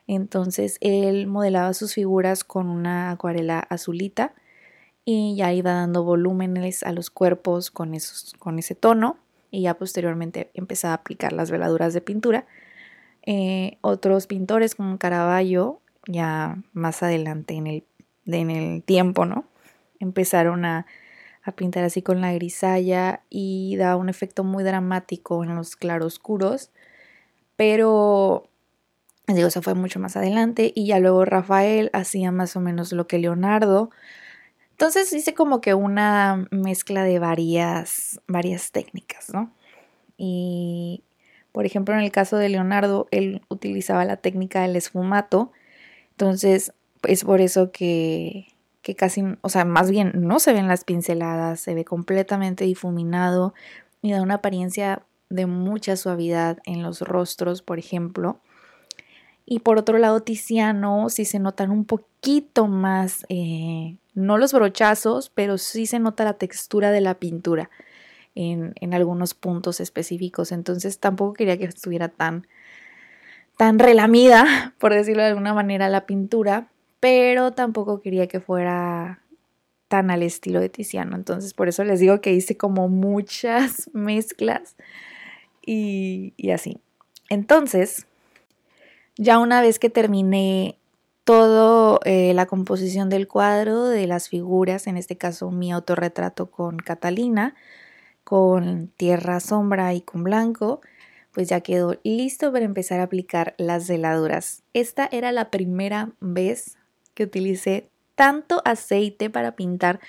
entonces 0.08 0.80
él 0.82 1.28
modelaba 1.28 1.76
sus 1.76 1.94
figuras 1.94 2.44
con 2.44 2.70
una 2.70 3.12
acuarela 3.12 3.60
azulita 3.60 4.34
y 5.06 5.36
ya 5.36 5.54
iba 5.54 5.74
dando 5.74 6.04
volúmenes 6.04 6.82
a 6.82 6.92
los 6.92 7.12
cuerpos 7.12 7.70
con, 7.70 7.94
esos, 7.94 8.34
con 8.40 8.58
ese 8.58 8.74
tono 8.74 9.18
y 9.52 9.62
ya 9.62 9.76
posteriormente 9.76 10.50
empezaba 10.56 10.94
a 10.96 10.98
aplicar 10.98 11.34
las 11.34 11.52
veladuras 11.52 11.94
de 11.94 12.02
pintura. 12.02 12.48
Eh, 13.26 13.78
otros 13.82 14.28
pintores 14.28 14.76
como 14.76 14.98
Caravaggio 14.98 15.80
ya 16.08 16.58
más 16.74 17.04
adelante 17.04 17.56
en 17.56 17.68
el, 17.68 17.84
en 18.26 18.50
el 18.50 18.84
tiempo, 18.84 19.26
¿no? 19.26 19.46
Empezaron 20.00 20.66
a, 20.66 20.86
pintar 21.56 21.84
así 21.84 22.02
con 22.02 22.22
la 22.22 22.32
grisalla 22.34 23.22
y 23.30 23.76
da 23.76 23.98
un 23.98 24.08
efecto 24.08 24.46
muy 24.46 24.64
dramático 24.64 25.44
en 25.44 25.56
los 25.56 25.76
claroscuros, 25.76 26.72
pero 27.58 28.48
digo, 29.28 29.50
eso 29.50 29.62
fue 29.62 29.74
mucho 29.74 30.00
más 30.00 30.16
adelante 30.16 30.72
y 30.74 30.88
ya 30.88 31.00
luego 31.00 31.26
Rafael 31.26 31.90
hacía 31.92 32.32
más 32.32 32.56
o 32.56 32.62
menos 32.62 32.94
lo 32.94 33.08
que 33.08 33.20
Leonardo. 33.20 33.90
Entonces 34.72 35.12
hice 35.12 35.34
como 35.34 35.60
que 35.60 35.74
una 35.74 36.48
mezcla 36.50 37.04
de 37.04 37.20
varias, 37.20 38.22
varias 38.28 38.72
técnicas, 38.72 39.30
¿no? 39.34 39.52
Y, 40.18 41.04
por 41.52 41.66
ejemplo, 41.66 41.94
en 41.94 42.02
el 42.02 42.12
caso 42.12 42.38
de 42.38 42.50
Leonardo, 42.50 43.08
él 43.12 43.42
utilizaba 43.50 44.06
la 44.06 44.18
técnica 44.18 44.62
del 44.62 44.76
esfumato, 44.76 45.52
entonces, 46.14 46.74
es 47.04 47.24
por 47.24 47.42
eso 47.42 47.72
que, 47.72 48.48
que 48.84 48.96
casi, 48.96 49.24
o 49.42 49.50
sea, 49.50 49.66
más 49.66 49.90
bien 49.90 50.12
no 50.14 50.40
se 50.40 50.54
ven 50.54 50.68
las 50.68 50.84
pinceladas, 50.84 51.60
se 51.60 51.74
ve 51.74 51.86
completamente 51.86 52.66
difuminado 52.66 53.54
y 54.02 54.12
da 54.12 54.22
una 54.22 54.36
apariencia 54.36 55.04
de 55.30 55.48
mucha 55.48 55.96
suavidad 55.96 56.60
en 56.66 56.84
los 56.84 57.02
rostros, 57.02 57.64
por 57.64 57.80
ejemplo. 57.80 58.40
Y 59.46 59.60
por 59.60 59.78
otro 59.80 59.98
lado, 59.98 60.22
Tiziano 60.22 61.10
sí 61.10 61.26
se 61.26 61.40
notan 61.40 61.72
un 61.72 61.86
poquito 61.86 62.68
más, 62.68 63.26
eh, 63.30 63.98
no 64.14 64.38
los 64.38 64.54
brochazos, 64.54 65.32
pero 65.32 65.58
sí 65.58 65.88
se 65.88 66.00
nota 66.00 66.24
la 66.24 66.36
textura 66.36 66.92
de 66.92 67.02
la 67.02 67.16
pintura 67.16 67.72
en, 68.36 68.74
en 68.80 68.94
algunos 68.94 69.34
puntos 69.34 69.80
específicos. 69.80 70.52
Entonces 70.52 71.00
tampoco 71.00 71.34
quería 71.34 71.58
que 71.58 71.66
estuviera 71.66 72.10
tan, 72.10 72.48
tan 73.58 73.80
relamida, 73.80 74.74
por 74.80 74.94
decirlo 74.94 75.24
de 75.24 75.30
alguna 75.30 75.54
manera, 75.54 75.90
la 75.90 76.06
pintura, 76.06 76.70
pero 77.00 77.52
tampoco 77.52 78.02
quería 78.02 78.28
que 78.28 78.40
fuera 78.40 79.24
tan 79.88 80.10
al 80.10 80.24
estilo 80.24 80.60
de 80.60 80.70
Tiziano. 80.70 81.16
Entonces, 81.16 81.54
por 81.54 81.68
eso 81.68 81.84
les 81.84 82.00
digo 82.00 82.22
que 82.22 82.34
hice 82.34 82.58
como 82.58 82.90
muchas 82.90 83.90
mezclas 83.94 84.76
y, 85.66 86.34
así. 86.52 86.80
Entonces, 87.30 88.08
ya 89.18 89.40
una 89.40 89.62
vez 89.62 89.80
que 89.80 89.90
terminé 89.90 90.78
todo 91.24 92.00
eh, 92.04 92.34
la 92.34 92.48
composición 92.48 93.10
del 93.10 93.28
cuadro, 93.28 93.86
de 93.86 94.08
las 94.08 94.30
figuras, 94.30 94.88
en 94.88 94.98
este 94.98 95.16
caso 95.16 95.52
mi 95.52 95.72
autorretrato 95.72 96.50
con 96.50 96.78
Catalina, 96.78 97.56
con 98.24 98.88
tierra 98.98 99.40
sombra 99.40 99.94
y 99.94 100.02
con 100.02 100.24
blanco, 100.24 100.82
pues 101.34 101.50
ya 101.50 101.62
quedó 101.62 102.00
listo 102.04 102.52
para 102.52 102.66
empezar 102.66 103.00
a 103.00 103.04
aplicar 103.04 103.56
las 103.58 103.88
veladuras. 103.88 104.64
Esta 104.74 105.10
era 105.12 105.32
la 105.32 105.50
primera 105.50 106.12
vez 106.20 106.78
que 107.14 107.24
utilicé 107.24 107.90
tanto 108.16 108.62
aceite 108.66 109.30
para 109.30 109.56
pintar. 109.56 110.00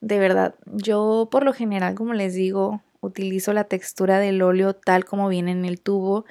De 0.00 0.18
verdad, 0.18 0.54
yo 0.66 1.28
por 1.30 1.44
lo 1.44 1.52
general, 1.52 1.94
como 1.94 2.12
les 2.12 2.34
digo, 2.34 2.82
utilizo 3.00 3.52
la 3.52 3.64
textura 3.64 4.18
del 4.18 4.42
óleo 4.42 4.74
tal 4.74 5.04
como 5.04 5.28
viene 5.28 5.52
en 5.52 5.64
el 5.64 5.80
tubo. 5.80 6.24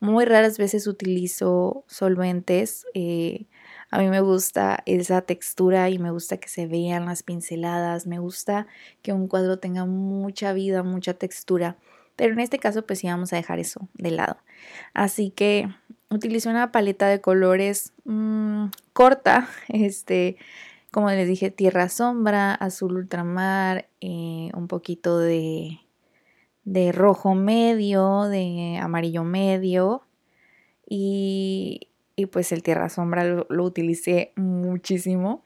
Muy 0.00 0.24
raras 0.24 0.58
veces 0.58 0.86
utilizo 0.86 1.84
solventes. 1.88 2.86
Eh, 2.94 3.46
a 3.90 3.98
mí 3.98 4.08
me 4.08 4.20
gusta 4.20 4.82
esa 4.86 5.22
textura 5.22 5.90
y 5.90 5.98
me 5.98 6.10
gusta 6.10 6.38
que 6.38 6.48
se 6.48 6.66
vean 6.66 7.06
las 7.06 7.22
pinceladas. 7.22 8.06
Me 8.06 8.18
gusta 8.18 8.66
que 9.02 9.12
un 9.12 9.28
cuadro 9.28 9.58
tenga 9.58 9.84
mucha 9.86 10.52
vida, 10.52 10.82
mucha 10.82 11.14
textura. 11.14 11.76
Pero 12.18 12.32
en 12.32 12.40
este 12.40 12.58
caso 12.58 12.84
pues 12.84 13.04
íbamos 13.04 13.32
a 13.32 13.36
dejar 13.36 13.60
eso 13.60 13.88
de 13.94 14.10
lado. 14.10 14.38
Así 14.92 15.30
que 15.30 15.68
utilicé 16.10 16.48
una 16.48 16.72
paleta 16.72 17.06
de 17.06 17.20
colores 17.20 17.92
mm, 18.04 18.66
corta, 18.92 19.48
este, 19.68 20.36
como 20.90 21.08
les 21.10 21.28
dije, 21.28 21.52
tierra 21.52 21.88
sombra, 21.88 22.54
azul 22.54 22.96
ultramar, 22.96 23.88
eh, 24.00 24.50
un 24.52 24.66
poquito 24.66 25.20
de, 25.20 25.78
de 26.64 26.90
rojo 26.90 27.36
medio, 27.36 28.24
de 28.24 28.80
amarillo 28.82 29.22
medio 29.22 30.02
y, 30.88 31.88
y 32.16 32.26
pues 32.26 32.50
el 32.50 32.64
tierra 32.64 32.88
sombra 32.88 33.22
lo, 33.22 33.46
lo 33.48 33.62
utilicé 33.62 34.32
muchísimo 34.34 35.44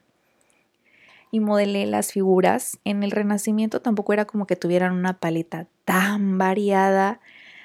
y 1.31 1.41
modelé 1.41 1.85
las 1.85 2.13
figuras. 2.13 2.79
En 2.85 3.03
el 3.03 3.11
Renacimiento 3.11 3.83
tampoco 3.83 4.15
era 4.15 4.25
como 4.25 4.47
que 4.47 4.57
tuvieran 4.57 4.95
una 4.95 5.19
paleta 5.21 5.67
tan 5.85 6.39
variada 6.39 7.21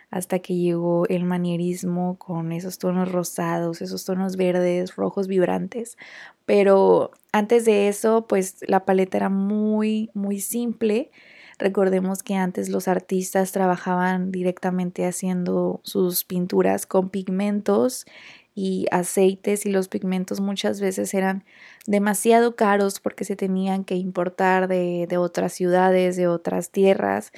hasta 0.10 0.40
que 0.40 0.56
llegó 0.56 1.06
el 1.08 1.26
manierismo 1.26 2.18
con 2.18 2.52
esos 2.52 2.78
tonos 2.78 3.12
rosados, 3.12 3.82
esos 3.82 4.06
tonos 4.06 4.38
verdes, 4.38 4.96
rojos 4.96 5.28
vibrantes. 5.28 5.98
Pero 6.46 7.12
antes 7.32 7.66
de 7.66 7.90
eso, 7.90 8.26
pues 8.28 8.58
la 8.68 8.86
paleta 8.86 9.18
era 9.18 9.30
muy, 9.30 10.10
muy 10.14 10.40
simple. 10.40 11.12
Recordemos 11.60 12.24
que 12.24 12.36
antes 12.36 12.70
los 12.70 12.88
artistas 12.88 13.52
trabajaban 13.52 14.32
directamente 14.32 15.06
haciendo 15.06 15.82
sus 15.84 16.24
pinturas 16.24 16.86
con 16.86 17.10
pigmentos 17.10 18.06
y 18.54 18.88
aceites 18.90 19.68
y 19.68 19.72
los 19.72 19.88
pigmentos 19.88 20.40
muchas 20.40 20.82
veces 20.82 21.14
eran 21.14 21.44
demasiado 21.86 22.56
caros 22.56 23.00
porque 23.00 23.24
se 23.24 23.36
tenían 23.36 23.84
que 23.84 23.96
importar 23.96 24.68
de, 24.68 25.08
otras 25.18 25.54
ciudades, 25.54 26.16
de 26.16 26.28
otras 26.28 26.72
tierras 26.72 27.32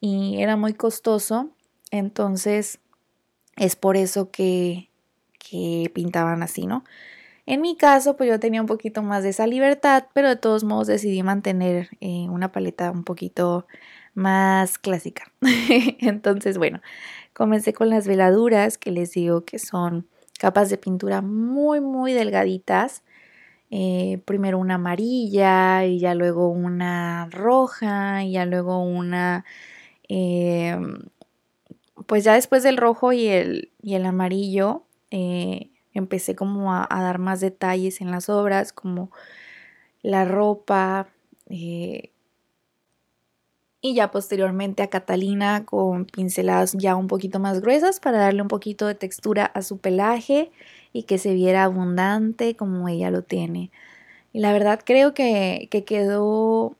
y 0.00 0.42
era 0.42 0.56
muy 0.56 0.74
costoso. 0.74 1.50
Entonces 1.90 2.80
es 3.56 3.76
por 3.76 3.96
eso 3.96 4.30
que, 4.30 4.88
que 5.38 5.90
pintaban 5.94 6.42
así, 6.42 6.66
¿no? 6.66 6.84
En 7.46 7.62
mi 7.62 7.76
caso, 7.76 8.14
pues 8.14 8.28
yo 8.28 8.38
tenía 8.38 8.60
un 8.60 8.66
poquito 8.66 9.02
más 9.02 9.22
de 9.22 9.30
esa 9.30 9.46
libertad, 9.46 10.04
pero 10.12 10.28
de 10.28 10.36
todos 10.36 10.64
modos 10.64 10.86
decidí 10.86 11.22
mantener 11.22 11.88
eh, 12.02 12.26
una 12.28 12.52
paleta 12.52 12.90
un 12.90 13.04
poquito 13.04 13.66
más 14.12 14.76
clásica. 14.78 15.32
Entonces, 16.00 16.58
bueno, 16.58 16.82
comencé 17.32 17.72
con 17.72 17.88
las 17.88 18.06
veladuras 18.06 18.76
que 18.76 18.90
les 18.90 19.12
digo 19.12 19.46
que 19.46 19.58
son 19.58 20.06
capas 20.38 20.68
de 20.68 20.76
pintura 20.76 21.22
muy, 21.22 21.80
muy 21.80 22.12
delgaditas. 22.12 23.02
Eh, 23.70 24.20
primero 24.26 24.58
una 24.58 24.74
amarilla 24.74 25.86
y 25.86 26.00
ya 26.00 26.14
luego 26.14 26.48
una 26.48 27.28
roja 27.30 28.24
y 28.24 28.32
ya 28.32 28.44
luego 28.44 28.82
una... 28.82 29.46
Em, 30.08 31.00
pues 32.06 32.24
ya 32.24 32.34
después 32.34 32.62
del 32.62 32.76
rojo 32.76 33.12
y 33.12 33.28
el, 33.28 33.72
y 33.82 33.94
el 33.94 34.06
amarillo 34.06 34.84
eh, 35.10 35.70
empecé 35.92 36.34
como 36.34 36.72
a, 36.72 36.86
dar 36.90 37.18
más 37.18 37.40
detalles 37.40 38.00
en 38.00 38.10
las 38.10 38.28
obras, 38.28 38.72
como 38.72 39.10
la 40.02 40.24
ropa, 40.24 41.08
eh, 41.46 42.12
y 43.80 43.94
ya 43.94 44.10
posteriormente 44.10 44.82
a 44.82 44.90
Catalina 44.90 45.64
con 45.64 46.04
pinceladas 46.06 46.72
ya 46.72 46.96
un 46.96 47.06
poquito 47.06 47.38
más 47.38 47.60
gruesas 47.60 48.00
para 48.00 48.18
darle 48.18 48.42
un 48.42 48.48
poquito 48.48 48.86
de 48.86 48.94
textura 48.94 49.46
a 49.46 49.62
su 49.62 49.78
pelaje 49.78 50.50
y 50.92 51.04
que 51.04 51.18
se 51.18 51.34
viera 51.34 51.64
abundante 51.64 52.56
como 52.56 52.88
ella 52.88 53.10
lo 53.10 53.22
tiene. 53.22 53.70
Y 54.32 54.40
la 54.40 54.52
verdad 54.52 54.80
creo 54.84 55.14
que, 55.14 55.68
quedó, 55.86 56.76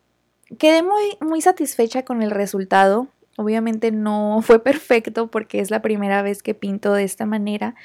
quedé 0.58 0.82
muy, 0.82 1.16
muy 1.20 1.40
satisfecha 1.40 2.04
con 2.04 2.22
el 2.22 2.30
resultado. 2.30 3.08
Obviamente 3.38 3.92
no 3.92 4.40
fue 4.42 4.62
perfecto 4.62 5.28
porque 5.30 5.60
es 5.60 5.70
la 5.70 5.80
primera 5.80 6.22
vez 6.22 6.42
que 6.42 6.54
pinto 6.54 6.92
de 6.92 7.04
esta 7.04 7.24
manera, 7.24 7.76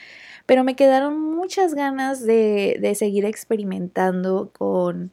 pero 0.48 0.64
me 0.64 0.76
quedaron 0.76 1.22
muchas 1.22 1.76
ganas 1.76 2.26
de, 2.26 2.78
de 2.82 2.96
seguir 2.96 3.24
experimentando 3.26 4.50
con, 4.52 5.12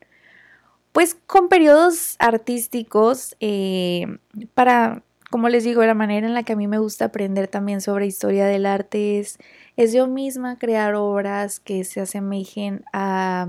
pues 0.93 1.15
con 1.27 1.51
periodos 1.51 2.17
artísticos 2.19 3.37
eh, 3.41 4.07
para, 4.55 5.03
como 5.31 5.51
les 5.51 5.63
digo, 5.63 5.85
la 5.85 5.95
manera 5.95 6.27
en 6.27 6.33
la 6.33 6.43
que 6.43 6.55
a 6.55 6.57
mí 6.57 6.67
me 6.67 6.79
gusta 6.79 7.07
aprender 7.07 7.47
también 7.47 7.83
sobre 7.83 8.07
historia 8.07 8.47
del 8.47 8.65
arte 8.65 9.19
es, 9.19 9.39
es 9.77 9.93
yo 9.93 10.07
misma 10.07 10.59
crear 10.59 10.95
obras 10.95 11.61
que 11.61 11.85
se 11.85 12.01
asemejen 12.01 12.83
a, 12.95 13.47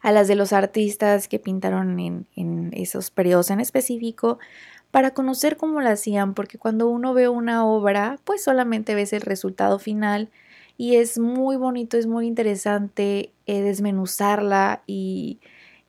a 0.00 0.12
las 0.12 0.28
de 0.28 0.36
los 0.36 0.52
artistas 0.52 1.26
que 1.26 1.40
pintaron 1.40 1.98
en, 1.98 2.26
en 2.36 2.70
esos 2.72 3.10
periodos 3.10 3.50
en 3.50 3.58
específico 3.58 4.38
para 4.90 5.12
conocer 5.12 5.56
cómo 5.56 5.80
la 5.80 5.92
hacían, 5.92 6.34
porque 6.34 6.58
cuando 6.58 6.88
uno 6.88 7.14
ve 7.14 7.28
una 7.28 7.64
obra, 7.66 8.18
pues 8.24 8.42
solamente 8.42 8.94
ves 8.94 9.12
el 9.12 9.22
resultado 9.22 9.78
final 9.78 10.30
y 10.76 10.96
es 10.96 11.18
muy 11.18 11.56
bonito, 11.56 11.96
es 11.96 12.06
muy 12.06 12.26
interesante 12.26 13.32
eh, 13.46 13.62
desmenuzarla 13.62 14.82
y 14.86 15.40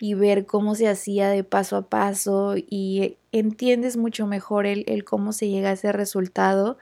y 0.01 0.15
ver 0.15 0.47
cómo 0.47 0.73
se 0.73 0.89
hacía 0.89 1.29
de 1.29 1.43
paso 1.43 1.77
a 1.77 1.83
paso 1.83 2.55
y 2.57 3.17
entiendes 3.31 3.97
mucho 3.97 4.25
mejor 4.25 4.65
el, 4.65 5.03
cómo 5.05 5.31
se 5.31 5.47
llega 5.47 5.69
a 5.69 5.73
ese 5.73 5.91
resultado 5.91 6.79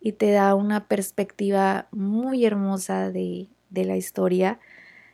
y 0.00 0.12
te 0.12 0.30
da 0.30 0.54
una 0.54 0.88
perspectiva 0.88 1.86
muy 1.90 2.46
hermosa 2.46 3.10
de, 3.12 3.48
la 3.70 3.98
historia. 3.98 4.58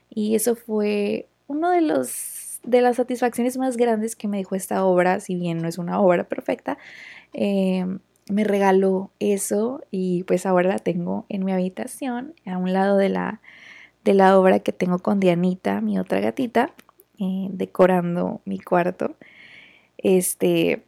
Y 0.08 0.36
eso 0.36 0.54
fue 0.54 1.26
uno 1.48 1.70
de 1.70 1.80
los 1.80 2.10
de 2.64 2.80
las 2.80 2.96
satisfacciones 2.96 3.56
más 3.58 3.76
grandes 3.76 4.16
que 4.16 4.28
me 4.28 4.38
dejó 4.38 4.54
esta 4.54 4.84
obra, 4.84 5.20
si 5.20 5.34
bien 5.34 5.58
no 5.58 5.68
es 5.68 5.78
una 5.78 6.00
obra 6.00 6.24
perfecta, 6.24 6.78
em, 7.32 8.00
me 8.30 8.44
regaló 8.44 9.10
eso 9.18 9.82
y 9.90 10.24
pues 10.24 10.46
ahora 10.46 10.68
la 10.68 10.78
tengo 10.78 11.26
en 11.28 11.44
mi 11.44 11.52
habitación, 11.52 12.34
a 12.46 12.56
un 12.56 12.72
lado 12.72 12.96
de 12.96 13.08
la, 13.08 13.40
de 14.04 14.14
la 14.14 14.38
obra 14.38 14.60
que 14.60 14.72
tengo 14.72 14.98
con 15.00 15.20
Dianita, 15.20 15.80
mi 15.80 15.98
otra 15.98 16.20
gatita. 16.20 16.72
Eh, 17.24 17.48
decorando 17.52 18.40
mi 18.44 18.58
cuarto. 18.58 19.14
Este, 19.98 20.82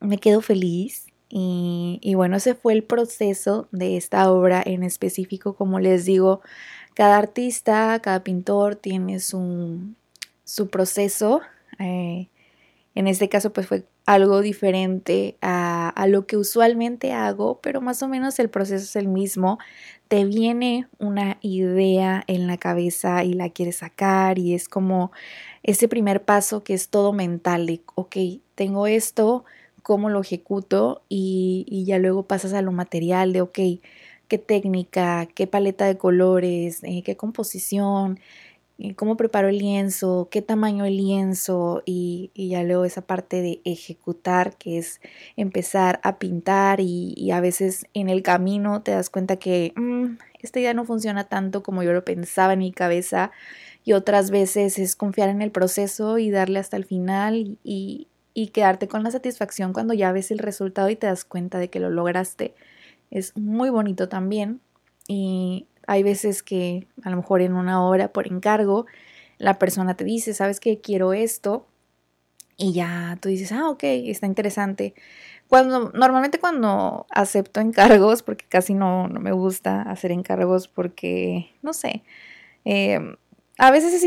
me 0.00 0.18
quedo 0.18 0.40
feliz 0.40 1.06
y, 1.28 2.00
y, 2.02 2.14
bueno, 2.16 2.36
ese 2.38 2.56
fue 2.56 2.72
el 2.72 2.82
proceso 2.82 3.68
de 3.70 3.96
esta 3.96 4.32
obra 4.32 4.60
en 4.64 4.82
específico. 4.82 5.54
Como 5.54 5.78
les 5.78 6.04
digo, 6.04 6.40
cada 6.94 7.16
artista, 7.18 8.00
cada 8.02 8.24
pintor 8.24 8.74
tiene 8.74 9.20
su, 9.20 9.94
su 10.50 10.68
proceso. 10.68 11.40
Eh, 11.78 12.28
en 12.94 13.06
este 13.06 13.28
caso, 13.28 13.52
pues 13.52 13.66
fue 13.66 13.84
algo 14.04 14.40
diferente 14.40 15.36
a, 15.40 15.88
a, 15.90 16.06
lo 16.08 16.26
que 16.26 16.36
usualmente 16.36 17.12
hago, 17.12 17.60
pero 17.62 17.80
más 17.80 18.02
o 18.02 18.08
menos 18.08 18.38
el 18.40 18.50
proceso 18.50 18.84
es 18.84 18.96
el 18.96 19.06
mismo 19.06 19.58
te 20.10 20.24
viene 20.24 20.88
una 20.98 21.38
idea 21.40 22.24
en 22.26 22.48
la 22.48 22.56
cabeza 22.56 23.22
y 23.22 23.32
la 23.34 23.50
quieres 23.50 23.76
sacar 23.76 24.40
y 24.40 24.54
es 24.54 24.68
como 24.68 25.12
ese 25.62 25.86
primer 25.86 26.24
paso 26.24 26.64
que 26.64 26.74
es 26.74 26.88
todo 26.88 27.12
mental 27.12 27.66
de, 27.66 27.80
ok, 27.94 28.16
tengo 28.56 28.88
esto, 28.88 29.44
cómo 29.84 30.10
lo 30.10 30.20
ejecuto 30.20 31.02
y, 31.08 31.84
ya 31.86 31.98
luego 32.00 32.24
pasas 32.24 32.54
a 32.54 32.60
lo 32.60 32.72
material 32.72 33.32
de, 33.32 33.42
ok, 33.42 33.58
qué 34.26 34.38
técnica, 34.38 35.28
qué 35.32 35.46
paleta 35.46 35.86
de 35.86 35.96
colores, 35.96 36.82
eh, 36.82 37.04
qué 37.04 37.16
composición, 37.16 38.18
cómo 38.96 39.16
preparo 39.16 39.48
el 39.48 39.58
lienzo, 39.58 40.28
qué 40.30 40.42
tamaño 40.42 40.84
el 40.84 40.96
lienzo 40.96 41.82
y, 41.84 42.30
ya 42.34 42.62
luego 42.62 42.84
esa 42.84 43.02
parte 43.02 43.42
de 43.42 43.60
ejecutar 43.64 44.56
que 44.56 44.78
es 44.78 45.00
empezar 45.36 46.00
a 46.02 46.18
pintar 46.18 46.80
y, 46.80 47.30
a 47.30 47.40
veces 47.40 47.86
en 47.94 48.08
el 48.08 48.22
camino 48.22 48.82
te 48.82 48.92
das 48.92 49.10
cuenta 49.10 49.36
que 49.36 49.72
mm, 49.76 50.16
esta 50.40 50.60
idea 50.60 50.74
no 50.74 50.84
funciona 50.84 51.24
tanto 51.24 51.62
como 51.62 51.82
yo 51.82 51.92
lo 51.92 52.04
pensaba 52.04 52.54
en 52.54 52.60
mi 52.60 52.72
cabeza 52.72 53.30
y 53.84 53.92
otras 53.92 54.30
veces 54.30 54.78
es 54.78 54.96
confiar 54.96 55.28
en 55.28 55.42
el 55.42 55.50
proceso 55.50 56.18
y 56.18 56.30
darle 56.30 56.58
hasta 56.58 56.76
el 56.76 56.84
final 56.84 57.58
y, 57.62 58.08
y 58.34 58.48
quedarte 58.48 58.88
con 58.88 59.02
la 59.02 59.10
satisfacción 59.10 59.72
cuando 59.72 59.94
ya 59.94 60.12
ves 60.12 60.30
el 60.30 60.38
resultado 60.38 60.88
y 60.90 60.96
te 60.96 61.06
das 61.06 61.24
cuenta 61.24 61.58
de 61.58 61.68
que 61.68 61.80
lo 61.80 61.90
lograste. 61.90 62.54
Es 63.10 63.36
muy 63.36 63.70
bonito 63.70 64.08
también 64.08 64.60
y 65.08 65.66
hay 65.90 66.04
veces 66.04 66.44
que 66.44 66.86
a 67.02 67.10
lo 67.10 67.16
mejor 67.16 67.42
en 67.42 67.52
una 67.52 67.84
hora 67.84 68.12
por 68.12 68.28
encargo 68.28 68.86
la 69.38 69.58
persona 69.58 69.96
te 69.96 70.04
dice, 70.04 70.34
¿sabes 70.34 70.60
qué? 70.60 70.80
Quiero 70.80 71.12
esto. 71.12 71.66
Y 72.56 72.72
ya 72.74 73.18
tú 73.20 73.28
dices, 73.28 73.50
ah, 73.50 73.68
ok, 73.70 73.82
está 73.82 74.26
interesante. 74.26 74.94
Cuando, 75.48 75.90
normalmente 75.92 76.38
cuando 76.38 77.06
acepto 77.10 77.58
encargos, 77.60 78.22
porque 78.22 78.44
casi 78.48 78.72
no, 78.72 79.08
no 79.08 79.18
me 79.18 79.32
gusta 79.32 79.82
hacer 79.82 80.12
encargos 80.12 80.68
porque, 80.68 81.50
no 81.60 81.72
sé, 81.72 82.04
em, 82.64 83.16
a 83.58 83.72
veces 83.72 83.92
es 83.92 84.04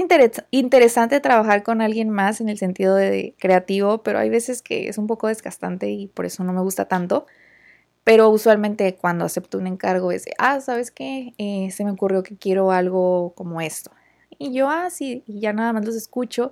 interesante 0.51 1.19
trabajar 1.19 1.63
con 1.63 1.81
alguien 1.81 2.09
más 2.09 2.39
en 2.39 2.47
el 2.47 2.57
sentido 2.57 2.95
de 2.95 3.35
creativo, 3.39 4.03
pero 4.03 4.19
hay 4.19 4.29
veces 4.29 4.61
que 4.61 4.87
es 4.87 4.97
un 4.97 5.07
poco 5.07 5.27
desgastante 5.27 5.89
y 5.89 6.07
por 6.07 6.25
eso 6.25 6.45
no 6.45 6.53
me 6.53 6.61
gusta 6.61 6.85
tanto. 6.85 7.25
Pero 8.03 8.29
usualmente 8.29 8.95
cuando 8.95 9.25
acepto 9.25 9.57
un 9.57 9.67
encargo 9.67 10.11
es, 10.11 10.25
ah, 10.37 10.59
¿sabes 10.59 10.91
qué? 10.91 11.33
Eh, 11.37 11.71
se 11.71 11.85
me 11.85 11.91
ocurrió 11.91 12.23
que 12.23 12.35
quiero 12.35 12.71
algo 12.71 13.33
como 13.35 13.61
esto. 13.61 13.91
Y 14.37 14.53
yo, 14.53 14.69
ah, 14.69 14.89
sí, 14.89 15.23
y 15.25 15.39
ya 15.39 15.53
nada 15.53 15.73
más 15.73 15.85
los 15.85 15.95
escucho 15.95 16.51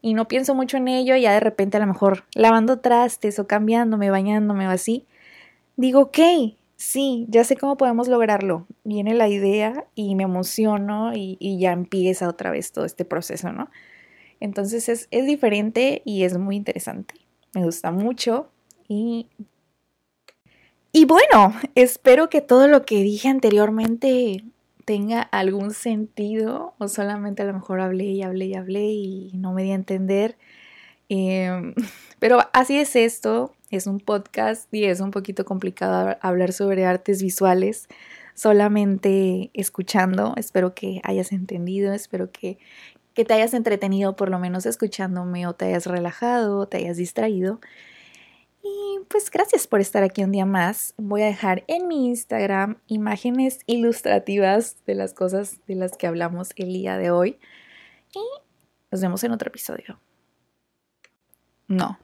y 0.00 0.14
no 0.14 0.28
pienso 0.28 0.54
mucho 0.54 0.76
en 0.76 0.88
ello, 0.88 1.16
y 1.16 1.22
ya 1.22 1.32
de 1.32 1.40
repente 1.40 1.76
a 1.76 1.80
lo 1.80 1.86
mejor 1.86 2.24
lavando 2.34 2.78
trastes 2.78 3.38
o 3.38 3.46
cambiándome, 3.46 4.10
bañándome 4.10 4.68
o 4.68 4.70
así, 4.70 5.06
digo, 5.76 6.00
ok, 6.02 6.18
sí, 6.76 7.26
ya 7.28 7.44
sé 7.44 7.56
cómo 7.56 7.76
podemos 7.76 8.08
lograrlo. 8.08 8.66
Viene 8.84 9.14
la 9.14 9.28
idea 9.28 9.86
y 9.94 10.14
me 10.14 10.24
emociono 10.24 11.12
y, 11.14 11.58
ya 11.58 11.72
empieza 11.72 12.28
otra 12.28 12.50
vez 12.50 12.72
todo 12.72 12.84
este 12.84 13.04
proceso, 13.04 13.52
¿no? 13.52 13.70
Entonces 14.40 14.88
es, 14.88 15.08
es 15.10 15.26
diferente 15.26 16.02
y 16.04 16.24
es 16.24 16.38
muy 16.38 16.56
interesante. 16.56 17.14
Me 17.54 17.64
gusta 17.64 17.90
mucho 17.90 18.50
y 18.88 19.28
y 20.98 21.04
bueno, 21.04 21.54
espero 21.76 22.28
que 22.28 22.40
todo 22.40 22.66
lo 22.66 22.84
que 22.84 23.04
dije 23.04 23.28
anteriormente 23.28 24.42
tenga 24.84 25.22
algún 25.22 25.72
sentido 25.72 26.74
o 26.78 26.88
solamente 26.88 27.42
a 27.42 27.44
lo 27.44 27.52
mejor 27.52 27.80
hablé 27.80 28.06
y 28.06 28.22
hablé 28.24 28.46
y 28.46 28.54
hablé 28.56 28.84
y 28.86 29.30
no 29.34 29.52
me 29.52 29.62
di 29.62 29.70
a 29.70 29.76
entender. 29.76 30.36
Em, 31.08 31.74
pero 32.18 32.40
así 32.52 32.78
es 32.78 32.96
esto. 32.96 33.54
es 33.70 33.86
un 33.86 34.00
podcast 34.00 34.74
y 34.74 34.86
es 34.86 34.98
un 34.98 35.12
poquito 35.12 35.44
complicado 35.44 36.16
hablar 36.20 36.52
sobre 36.52 36.84
artes 36.84 37.22
visuales 37.22 37.86
solamente 38.34 39.52
escuchando. 39.54 40.34
Espero 40.36 40.74
que 40.74 41.00
hayas 41.04 41.30
entendido, 41.30 41.92
espero 41.92 42.32
que, 42.32 42.58
que 43.14 43.24
te 43.24 43.34
hayas 43.34 43.54
entretenido 43.54 44.16
por 44.16 44.30
lo 44.30 44.40
menos 44.40 44.66
escuchándome 44.66 45.46
o 45.46 45.52
te 45.54 45.66
hayas 45.66 45.86
relajado 45.86 46.58
o 46.58 46.66
te 46.66 46.78
hayas 46.78 46.96
distraído. 46.96 47.60
Y 48.68 49.00
pues 49.08 49.30
gracias 49.30 49.66
por 49.66 49.80
estar 49.80 50.02
aquí 50.02 50.22
un 50.22 50.32
día 50.32 50.44
más. 50.44 50.92
Voy 50.98 51.22
a 51.22 51.26
dejar 51.26 51.64
en 51.68 51.88
mi 51.88 52.06
Instagram 52.08 52.78
imágenes 52.86 53.60
ilustrativas 53.66 54.76
de 54.84 54.94
las 54.94 55.14
cosas 55.14 55.58
de 55.66 55.74
las 55.74 55.96
que 55.96 56.06
hablamos 56.06 56.50
el 56.56 56.68
día 56.68 56.98
de 56.98 57.10
hoy. 57.10 57.38
Y 58.14 58.20
nos 58.90 59.00
vemos 59.00 59.24
en 59.24 59.32
otro 59.32 59.48
episodio. 59.48 59.98
No, 61.66 61.98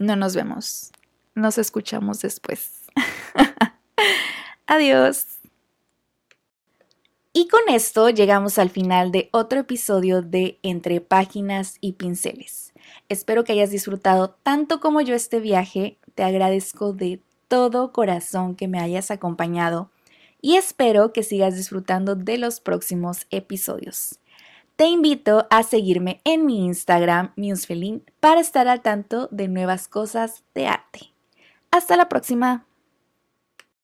no 0.00 0.16
nos 0.16 0.34
vemos. 0.34 0.90
Nos 1.34 1.58
escuchamos 1.58 2.20
después. 2.20 2.86
Adiós. 4.66 5.26
Y 7.32 7.46
con 7.46 7.68
esto 7.68 8.10
llegamos 8.10 8.58
al 8.58 8.70
final 8.70 9.12
de 9.12 9.28
otro 9.32 9.60
episodio 9.60 10.22
de 10.22 10.58
Entre 10.62 11.00
Páginas 11.00 11.76
y 11.80 11.92
Pinceles. 11.92 12.69
Espero 13.10 13.42
que 13.42 13.52
hayas 13.52 13.70
disfrutado 13.70 14.36
tanto 14.44 14.78
como 14.78 15.00
yo 15.00 15.16
este 15.16 15.40
viaje. 15.40 15.98
Te 16.14 16.22
agradezco 16.22 16.92
de 16.92 17.20
todo 17.48 17.92
corazón 17.92 18.54
que 18.54 18.68
me 18.68 18.78
hayas 18.78 19.10
acompañado 19.10 19.90
y 20.40 20.54
espero 20.54 21.12
que 21.12 21.24
sigas 21.24 21.56
disfrutando 21.56 22.14
de 22.14 22.38
los 22.38 22.60
próximos 22.60 23.26
episodios. 23.30 24.20
Te 24.76 24.86
invito 24.86 25.48
a 25.50 25.64
seguirme 25.64 26.20
en 26.24 26.46
mi 26.46 26.64
Instagram, 26.64 27.32
Musefelin, 27.36 28.04
para 28.20 28.40
estar 28.40 28.68
al 28.68 28.80
tanto 28.80 29.28
de 29.32 29.48
nuevas 29.48 29.88
cosas 29.88 30.44
de 30.54 30.68
arte. 30.68 31.12
Hasta 31.72 31.96
la 31.96 32.08
próxima. 32.08 32.69